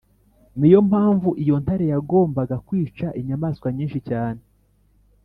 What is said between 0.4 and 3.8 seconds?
ni yo mpamvu iyo ntare yagombaga kwica inyamaswa